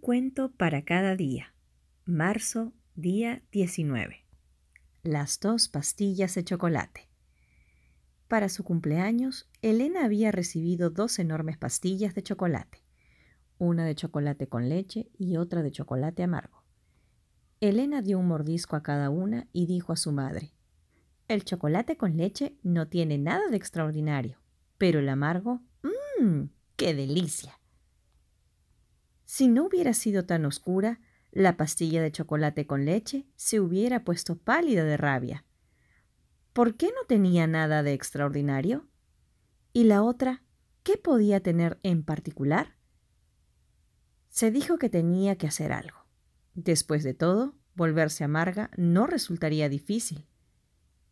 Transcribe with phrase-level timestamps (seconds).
[0.00, 1.54] cuento para cada día.
[2.04, 4.24] Marzo, día 19.
[5.04, 7.08] Las dos pastillas de chocolate.
[8.26, 12.82] Para su cumpleaños, Elena había recibido dos enormes pastillas de chocolate,
[13.58, 16.64] una de chocolate con leche y otra de chocolate amargo.
[17.60, 20.54] Elena dio un mordisco a cada una y dijo a su madre,
[21.28, 24.38] El chocolate con leche no tiene nada de extraordinario,
[24.76, 27.57] pero el amargo, mmm, qué delicia.
[29.30, 31.00] Si no hubiera sido tan oscura,
[31.32, 35.44] la pastilla de chocolate con leche se hubiera puesto pálida de rabia.
[36.54, 38.88] ¿Por qué no tenía nada de extraordinario?
[39.74, 40.44] ¿Y la otra,
[40.82, 42.78] qué podía tener en particular?
[44.30, 46.06] Se dijo que tenía que hacer algo.
[46.54, 50.26] Después de todo, volverse amarga no resultaría difícil.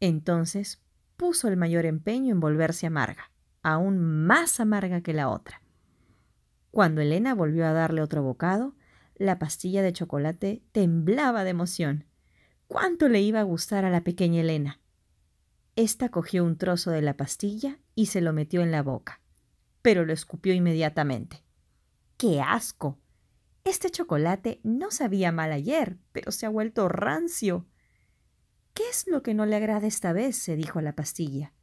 [0.01, 0.83] Entonces
[1.19, 3.31] puso el mayor empeño en volverse amarga,
[3.63, 5.66] aún más amarga que la otra.
[6.77, 8.75] Cuando Elena volvió a darle otro bocado,
[9.15, 12.05] la pastilla de chocolate temblaba de emoción.
[12.67, 14.79] ¿Cuánto le iba a gustar a la pequeña Elena?
[15.75, 19.23] Esta cogió un trozo de la pastilla y se lo metió en la boca,
[19.81, 21.43] pero lo escupió inmediatamente.
[22.19, 22.99] ¡Qué asco!
[23.65, 27.67] Este chocolate no sabía mal ayer, pero se ha vuelto rancio.
[28.75, 30.37] ¿Qué es lo que no le agrada esta vez?
[30.37, 31.55] se dijo a la pastilla.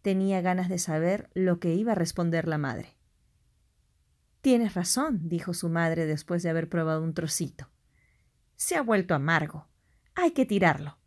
[0.00, 2.97] Tenía ganas de saber lo que iba a responder la madre.
[4.40, 7.68] Tienes razón, dijo su madre después de haber probado un trocito.
[8.56, 9.68] Se ha vuelto amargo.
[10.14, 10.98] Hay que tirarlo.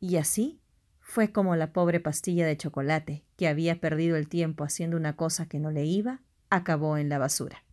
[0.00, 0.60] Y así
[1.00, 5.46] fue como la pobre pastilla de chocolate, que había perdido el tiempo haciendo una cosa
[5.46, 7.65] que no le iba, acabó en la basura.